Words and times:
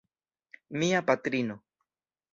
Mia 0.79 1.03
patrino. 1.09 1.61